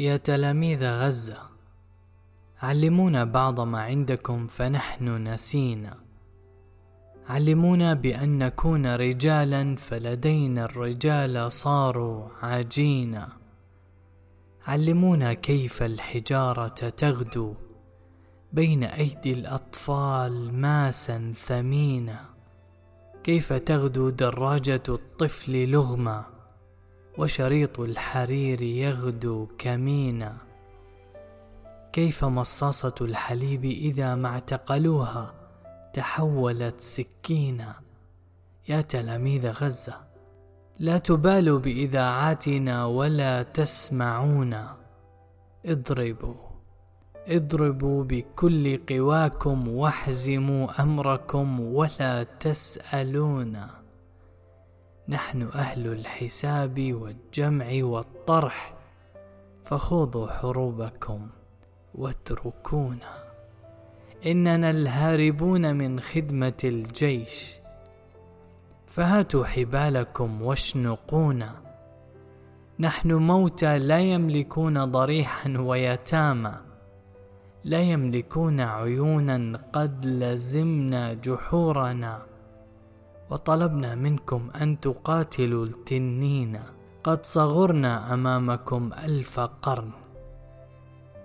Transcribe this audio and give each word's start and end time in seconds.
يا 0.00 0.16
تلاميذ 0.16 0.84
غزة 0.84 1.38
علمونا 2.62 3.24
بعض 3.24 3.60
ما 3.60 3.80
عندكم 3.80 4.46
فنحن 4.46 5.28
نسينا. 5.28 5.96
علمونا 7.28 7.94
بأن 7.94 8.38
نكون 8.38 8.86
رجالا 8.86 9.76
فلدينا 9.76 10.64
الرجال 10.64 11.52
صاروا 11.52 12.28
عجينا 12.42 13.28
علمونا 14.66 15.32
كيف 15.32 15.82
الحجارة 15.82 16.88
تغدو 16.88 17.54
بين 18.52 18.84
أيدي 18.84 19.32
الأطفال 19.32 20.54
ماسا 20.54 21.32
ثمينا 21.36 22.24
كيف 23.24 23.52
تغدو 23.52 24.10
دراجة 24.10 24.82
الطفل 24.88 25.68
لغما 25.68 26.39
وشريط 27.20 27.80
الحرير 27.80 28.62
يغدو 28.62 29.48
كمينا. 29.58 30.36
كيف 31.92 32.24
مصاصة 32.24 32.94
الحليب 33.00 33.64
إذا 33.64 34.14
ما 34.14 34.28
اعتقلوها 34.28 35.34
تحولت 35.94 36.80
سكينا 36.80 37.74
يا 38.68 38.80
تلاميذ 38.80 39.48
غزة 39.50 39.94
لا 40.78 40.98
تبالوا 40.98 41.58
بإذاعاتنا 41.58 42.84
ولا 42.86 43.42
تسمعونا. 43.42 44.76
اضربوا 45.66 46.34
اضربوا 47.28 48.04
بكل 48.04 48.80
قواكم 48.86 49.68
واحزموا 49.68 50.82
أمركم 50.82 51.60
ولا 51.60 52.22
تسالون 52.22 53.79
نحن 55.10 55.42
أهل 55.42 55.86
الحساب 55.86 56.92
والجمع 56.92 57.66
والطرح 57.84 58.74
فخوضوا 59.64 60.30
حروبكم 60.30 61.28
واتركونا. 61.94 63.24
إننا 64.26 64.70
الهاربون 64.70 65.74
من 65.74 66.00
خدمة 66.00 66.58
الجيش 66.64 67.54
فهاتوا 68.86 69.44
حبالكم 69.44 70.42
واشنقونا. 70.42 71.54
نحن 72.78 73.12
موتى 73.12 73.78
لا 73.78 73.98
يملكون 73.98 74.84
ضريحا 74.84 75.58
ويتامى 75.58 76.54
لا 77.64 77.80
يملكون 77.80 78.60
عيونا 78.60 79.60
قد 79.72 80.06
لزمنا 80.06 81.14
جحورنا. 81.14 82.29
وطلبنا 83.30 83.94
منكم 83.94 84.50
أن 84.60 84.80
تقاتلوا 84.80 85.64
التنين. 85.64 86.60
قد 87.04 87.26
صغرنا 87.26 88.14
أمامكم 88.14 88.92
ألف 88.92 89.40
قرن 89.40 89.90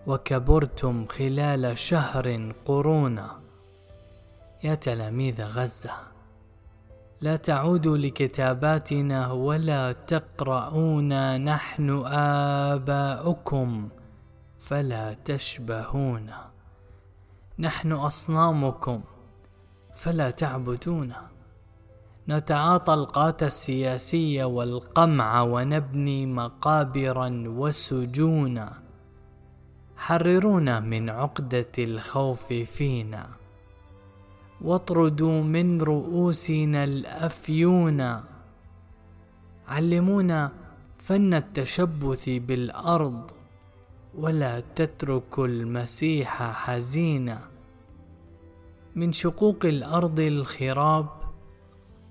وكبرتم 0.08 1.06
خلال 1.08 1.78
شهر 1.78 2.54
قرونا 2.66 3.40
يا 4.64 4.76
تلاميذ 4.76 5.42
غزة 5.42 5.92
لا 7.22 7.36
تعودوا 7.36 7.98
لكتاباتنا 7.98 9.32
ولا 9.32 9.92
تقرؤون. 9.92 11.42
نحن 11.44 12.06
آباؤكم 12.06 13.90
فلا 14.58 15.14
تشبهون. 15.14 16.32
نحن 17.60 17.92
أصنامكم 17.92 19.02
فلا 19.94 20.32
تعبدون. 20.32 21.14
نتعاطى 22.30 22.94
القات 22.94 23.44
السياسية 23.44 24.46
والقمع 24.46 25.42
ونبني 25.42 26.26
مقابرا 26.26 27.44
وسجونا. 27.48 28.74
حررونا 29.98 30.80
من 30.80 31.10
عقدة 31.10 31.72
الخوف 31.80 32.54
فينا. 32.54 33.28
واطردوا 34.62 35.44
من 35.44 35.82
رؤوسنا 35.82 36.84
الأفيون. 36.84 38.20
علمونا 39.68 40.52
فن 40.98 41.34
التشبث 41.34 42.30
بالأرض 42.30 43.32
ولا 44.18 44.64
تتركوا 44.76 45.48
المسيح 45.48 46.52
حزينا. 46.52 47.40
من 48.96 49.12
شقوق 49.12 49.66
الأرض 49.66 50.20
الخراب 50.20 51.25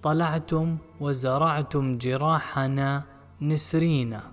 طلعتم 0.05 0.77
وزرعتم 1.01 1.99
جراحنا 1.99 3.03
نسرينا. 3.41 4.33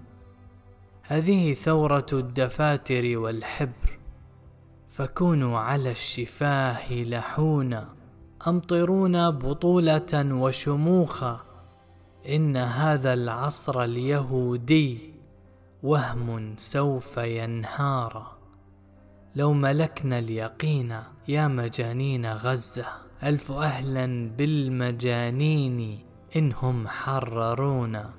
هذه 1.04 1.54
ثورة 1.54 2.06
الدفاتر 2.14 3.18
والحبر. 3.18 4.00
فكونوا 4.88 5.60
على 5.60 5.92
الشفاه 5.92 6.94
لحونا. 6.94 7.90
أمطرونا 8.48 9.30
بطولة 9.30 10.14
وشموخا. 10.14 11.42
إن 12.30 12.58
هذا 12.58 13.14
العصر 13.14 13.84
اليهودي 13.84 15.14
وهم 15.84 16.56
سوف 16.58 17.18
ينهار 17.18 18.38
لو 19.36 19.54
ملكنا 19.54 20.20
اليقين 20.20 21.00
يا 21.28 21.48
مجانين 21.48 22.34
غزة. 22.34 23.11
ألف 23.24 23.52
أهلا 23.52 24.30
بالمجانين 24.38 26.00
إنهم 26.36 26.88
حررونا. 26.88 28.10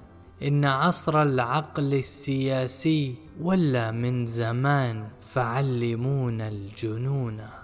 إن 0.43 0.65
عصر 0.65 1.23
العقل 1.23 1.95
السياسي 1.95 3.15
ولا 3.41 3.91
من 3.91 4.27
زمان 4.27 5.09
فعلمونا 5.21 6.49
الجنون. 6.49 7.62